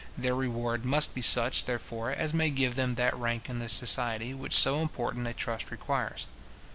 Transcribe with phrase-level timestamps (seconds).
[0.17, 4.33] Their reward must be such, therefore, as may give them that rank in the society
[4.33, 6.25] which so important a trust requires.